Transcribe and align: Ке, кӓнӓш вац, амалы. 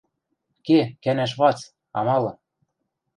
Ке, 0.65 0.79
кӓнӓш 1.03 1.31
вац, 1.39 1.59
амалы. 1.97 2.31